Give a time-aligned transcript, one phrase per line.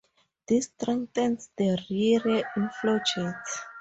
[0.47, 3.35] This strengthens the rear inflow jet.